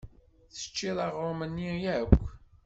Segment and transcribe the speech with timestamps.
[0.53, 2.21] Teččiḍ aɣrum-nni akk?